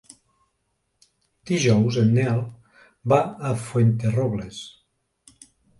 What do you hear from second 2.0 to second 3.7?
en Nel va a